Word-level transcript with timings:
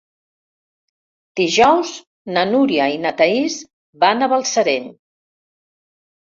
Dijous 1.39 1.91
na 2.37 2.45
Núria 2.53 2.87
i 2.95 2.97
na 3.03 3.11
Thaís 3.19 3.59
van 4.05 4.25
a 4.25 4.31
Balsareny. 4.33 4.89